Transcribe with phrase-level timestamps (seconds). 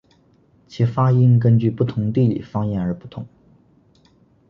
[0.67, 3.23] 其发音根据不同地理方言而不同。